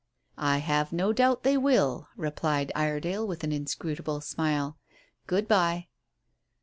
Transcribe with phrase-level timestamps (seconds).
[0.39, 4.79] "I have no doubt they will," replied Iredale, with an inscrutable smile.
[5.27, 5.89] "Good bye."